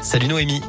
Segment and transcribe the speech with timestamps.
[0.00, 0.62] Salut Noémie.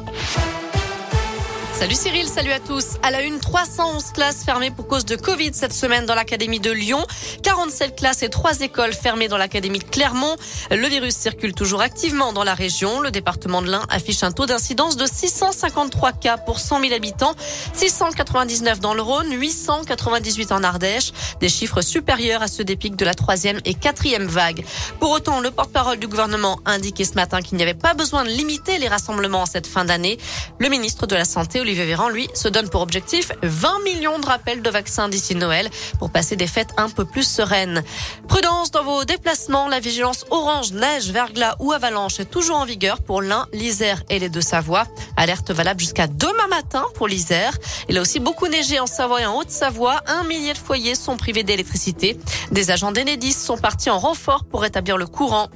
[1.78, 2.96] Salut Cyril, salut à tous.
[3.04, 6.72] À la une, 311 classes fermées pour cause de Covid cette semaine dans l'académie de
[6.72, 7.06] Lyon.
[7.44, 10.34] 47 classes et 3 écoles fermées dans l'académie de Clermont.
[10.72, 12.98] Le virus circule toujours activement dans la région.
[12.98, 17.34] Le département de l'Ain affiche un taux d'incidence de 653 cas pour 100 000 habitants,
[17.74, 21.12] 699 dans le Rhône, 898 en Ardèche.
[21.38, 24.64] Des chiffres supérieurs à ceux des pics de la troisième et quatrième vague.
[24.98, 28.24] Pour autant, le porte-parole du gouvernement a indiqué ce matin qu'il n'y avait pas besoin
[28.24, 30.18] de limiter les rassemblements en cette fin d'année.
[30.58, 34.24] Le ministre de la Santé, Olivier Véran, lui, se donne pour objectif 20 millions de
[34.24, 35.68] rappels de vaccins d'ici Noël
[35.98, 37.84] pour passer des fêtes un peu plus sereines.
[38.26, 39.68] Prudence dans vos déplacements.
[39.68, 44.18] La vigilance orange, neige, verglas ou avalanche est toujours en vigueur pour l'Ain, l'Isère et
[44.18, 44.84] les Deux-Savoie.
[45.18, 47.52] Alerte valable jusqu'à demain matin pour l'Isère.
[47.90, 50.00] Il a aussi beaucoup neigé en Savoie et en Haute-Savoie.
[50.06, 52.18] Un millier de foyers sont privés d'électricité.
[52.50, 55.50] Des agents d'Enedis sont partis en renfort pour rétablir le courant.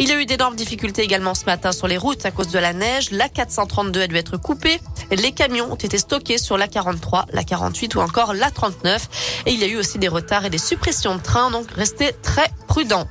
[0.00, 2.58] Il y a eu d'énormes difficultés également ce matin sur les routes à cause de
[2.60, 3.10] la neige.
[3.10, 4.80] La 432 a dû être coupée.
[5.10, 9.42] Les camions ont été stockés sur la 43, la 48 ou encore la 39.
[9.46, 12.12] Et il y a eu aussi des retards et des suppressions de trains, donc restez
[12.22, 13.08] très prudents.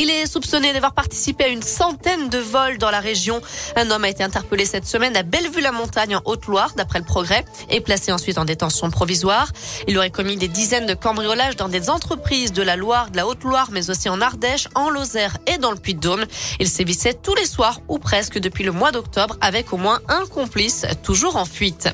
[0.00, 3.40] Il est soupçonné d'avoir participé à une centaine de vols dans la région.
[3.74, 7.80] Un homme a été interpellé cette semaine à Bellevue-la-Montagne en Haute-Loire, d'après le progrès, et
[7.80, 9.50] placé ensuite en détention provisoire.
[9.88, 13.26] Il aurait commis des dizaines de cambriolages dans des entreprises de la Loire, de la
[13.26, 16.26] Haute-Loire, mais aussi en Ardèche, en Lozère et dans le Puy-de-Dôme.
[16.60, 20.26] Il sévissait tous les soirs ou presque depuis le mois d'octobre avec au moins un
[20.26, 21.88] complice toujours en fuite.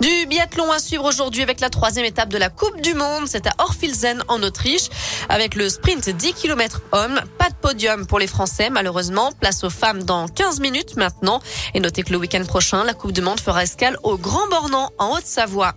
[0.00, 3.24] Du biathlon à suivre aujourd'hui avec la troisième étape de la Coupe du Monde.
[3.26, 4.88] C'est à Orfilsen en Autriche
[5.28, 7.20] avec le sprint 10 km hommes.
[7.38, 9.30] Pas de podium pour les Français malheureusement.
[9.40, 11.40] Place aux femmes dans 15 minutes maintenant.
[11.74, 14.90] Et notez que le week-end prochain, la Coupe du Monde fera escale au Grand Bornand
[14.98, 15.74] en Haute-Savoie.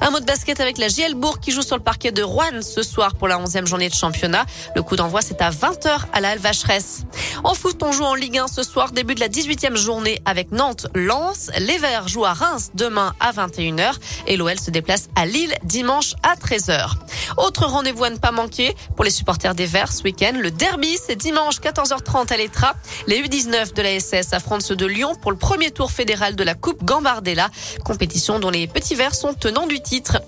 [0.00, 2.62] Un mot de basket avec la JL Bourg qui joue sur le parquet de Rouen
[2.62, 4.46] ce soir pour la 11e journée de championnat.
[4.74, 7.02] Le coup d'envoi c'est à 20h à la Vacheresse.
[7.44, 10.52] En foot, on joue en Ligue 1 ce soir, début de la 18e journée avec
[10.52, 11.50] Nantes-Lens.
[11.58, 13.94] Les Verts jouent à Reims demain à 21h
[14.26, 16.94] et l'OL se déplace à Lille dimanche à 13h.
[17.36, 20.32] Autre rendez-vous à ne pas manquer pour les supporters des Verts ce week-end.
[20.40, 22.74] Le derby, c'est dimanche 14h30 à l'Etra.
[23.06, 26.44] Les U19 de la SS affrontent ceux de Lyon pour le premier tour fédéral de
[26.44, 27.50] la Coupe Gambardella,
[27.84, 29.34] compétition dont les petits Verts sont
[29.64, 30.20] du titre.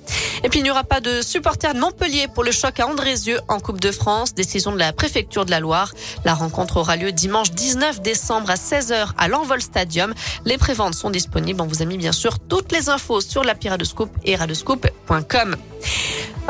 [0.43, 3.41] Et puis il n'y aura pas de supporters de Montpellier pour le choc à Andrézieux
[3.49, 5.93] en Coupe de France, décision de la préfecture de la Loire.
[6.25, 10.15] La rencontre aura lieu dimanche 19 décembre à 16h à l'Envol Stadium.
[10.47, 11.61] Les préventes sont disponibles.
[11.61, 15.57] On vous a mis bien sûr toutes les infos sur la Piradescoop et radescoop.com.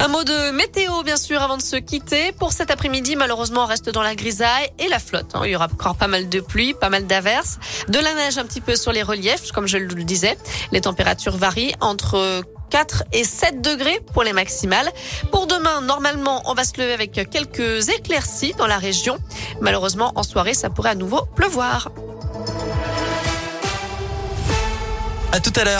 [0.00, 2.30] Un mot de météo, bien sûr, avant de se quitter.
[2.30, 5.34] Pour cet après-midi, malheureusement, on reste dans la grisaille et la flotte.
[5.34, 5.42] Hein.
[5.44, 8.44] Il y aura encore pas mal de pluie, pas mal d'averses, de la neige un
[8.44, 10.38] petit peu sur les reliefs, comme je le disais.
[10.70, 14.88] Les températures varient entre 4 et 7 degrés pour les maximales.
[15.32, 19.18] Pour demain, normalement, on va se lever avec quelques éclaircies dans la région.
[19.60, 21.90] Malheureusement, en soirée, ça pourrait à nouveau pleuvoir.
[25.32, 25.76] À tout à l'heure.